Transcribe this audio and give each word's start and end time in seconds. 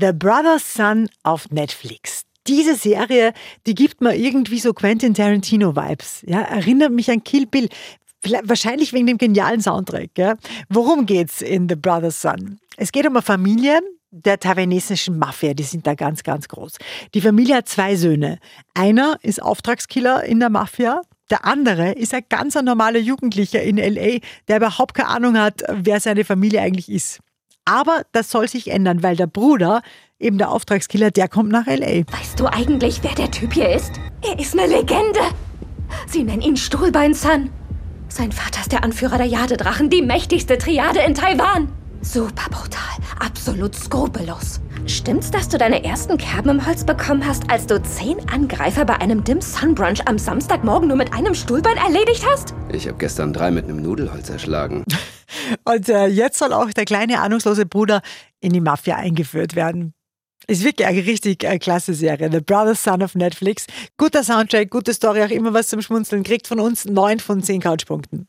The 0.00 0.12
Brother's 0.12 0.74
Son 0.74 1.08
auf 1.24 1.50
Netflix. 1.50 2.22
Diese 2.46 2.76
Serie, 2.76 3.32
die 3.66 3.74
gibt 3.74 4.00
mir 4.00 4.14
irgendwie 4.14 4.60
so 4.60 4.72
Quentin 4.72 5.12
Tarantino-Vibes. 5.12 6.22
Ja, 6.24 6.42
erinnert 6.42 6.92
mich 6.92 7.10
an 7.10 7.24
Kill 7.24 7.46
Bill. 7.46 7.68
Wahrscheinlich 8.44 8.92
wegen 8.92 9.08
dem 9.08 9.18
genialen 9.18 9.60
Soundtrack. 9.60 10.10
Ja. 10.16 10.36
Worum 10.68 11.04
geht's 11.04 11.42
in 11.42 11.68
The 11.68 11.74
Brother's 11.74 12.22
Son? 12.22 12.60
Es 12.76 12.92
geht 12.92 13.08
um 13.08 13.16
eine 13.16 13.22
Familie 13.22 13.80
der 14.12 14.38
taiwanesischen 14.38 15.18
Mafia. 15.18 15.52
Die 15.52 15.64
sind 15.64 15.84
da 15.84 15.94
ganz, 15.94 16.22
ganz 16.22 16.46
groß. 16.46 16.76
Die 17.12 17.20
Familie 17.20 17.56
hat 17.56 17.68
zwei 17.68 17.96
Söhne. 17.96 18.38
Einer 18.74 19.18
ist 19.22 19.42
Auftragskiller 19.42 20.22
in 20.22 20.38
der 20.38 20.50
Mafia. 20.50 21.02
Der 21.28 21.44
andere 21.44 21.92
ist 21.92 22.14
ein 22.14 22.22
ganz 22.28 22.54
normaler 22.54 23.00
Jugendlicher 23.00 23.62
in 23.62 23.76
LA, 23.76 24.20
der 24.46 24.58
überhaupt 24.58 24.94
keine 24.94 25.08
Ahnung 25.08 25.36
hat, 25.36 25.62
wer 25.68 25.98
seine 25.98 26.24
Familie 26.24 26.60
eigentlich 26.60 26.88
ist. 26.88 27.18
Aber 27.68 28.00
das 28.12 28.30
soll 28.30 28.48
sich 28.48 28.70
ändern, 28.70 29.02
weil 29.02 29.14
der 29.14 29.26
Bruder, 29.26 29.82
eben 30.18 30.38
der 30.38 30.50
Auftragskiller, 30.50 31.10
der 31.10 31.28
kommt 31.28 31.50
nach 31.50 31.66
LA. 31.66 32.04
Weißt 32.10 32.40
du 32.40 32.46
eigentlich, 32.46 33.00
wer 33.02 33.14
der 33.14 33.30
Typ 33.30 33.52
hier 33.52 33.68
ist? 33.68 33.92
Er 34.22 34.38
ist 34.38 34.58
eine 34.58 34.66
Legende. 34.66 35.20
Sie 36.06 36.22
nennen 36.22 36.40
ihn 36.40 36.56
Stuhlbein 36.56 37.12
Sun. 37.12 37.50
Sein 38.08 38.32
Vater 38.32 38.60
ist 38.62 38.72
der 38.72 38.84
Anführer 38.84 39.18
der 39.18 39.26
Jadedrachen, 39.26 39.90
die 39.90 40.00
mächtigste 40.00 40.56
Triade 40.56 41.00
in 41.00 41.12
Taiwan. 41.12 41.68
Super 42.00 42.48
brutal, 42.48 42.96
absolut 43.18 43.74
skrupellos. 43.74 44.60
Stimmt's, 44.86 45.30
dass 45.30 45.50
du 45.50 45.58
deine 45.58 45.84
ersten 45.84 46.16
Kerben 46.16 46.48
im 46.48 46.66
Holz 46.66 46.84
bekommen 46.84 47.26
hast, 47.26 47.50
als 47.50 47.66
du 47.66 47.82
zehn 47.82 48.16
Angreifer 48.30 48.86
bei 48.86 48.98
einem 48.98 49.24
Dim 49.24 49.42
Sun 49.42 49.74
Brunch 49.74 50.00
am 50.06 50.16
Samstagmorgen 50.16 50.88
nur 50.88 50.96
mit 50.96 51.12
einem 51.12 51.34
Stuhlbein 51.34 51.76
erledigt 51.76 52.24
hast? 52.32 52.54
Ich 52.72 52.86
habe 52.88 52.96
gestern 52.96 53.34
drei 53.34 53.50
mit 53.50 53.64
einem 53.64 53.82
Nudelholz 53.82 54.30
erschlagen. 54.30 54.84
Und 55.64 55.88
äh, 55.88 56.06
jetzt 56.06 56.38
soll 56.38 56.52
auch 56.52 56.70
der 56.72 56.84
kleine 56.84 57.20
ahnungslose 57.20 57.66
Bruder 57.66 58.02
in 58.40 58.52
die 58.52 58.60
Mafia 58.60 58.96
eingeführt 58.96 59.56
werden. 59.56 59.94
Ist 60.46 60.64
wirklich 60.64 60.86
eine 60.86 61.04
richtig 61.04 61.44
äh, 61.44 61.58
klasse 61.58 61.94
Serie. 61.94 62.30
The 62.30 62.40
Brother's 62.40 62.82
Son 62.82 63.02
of 63.02 63.14
Netflix. 63.14 63.66
Guter 63.96 64.22
Soundtrack, 64.22 64.70
gute 64.70 64.94
Story, 64.94 65.22
auch 65.22 65.30
immer 65.30 65.52
was 65.52 65.68
zum 65.68 65.82
Schmunzeln. 65.82 66.22
Kriegt 66.22 66.46
von 66.46 66.60
uns 66.60 66.84
neun 66.84 67.18
von 67.18 67.42
zehn 67.42 67.60
Couchpunkten. 67.60 68.28